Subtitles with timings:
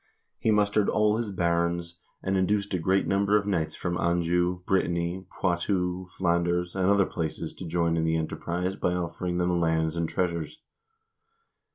[0.39, 4.61] He mustered all his barons, and in duced a great number of knights from Anjou,
[4.65, 9.95] Brittany, Poitoll, Flanders, and other places to join in the enterprise by offering them lands
[9.95, 10.59] and treasures.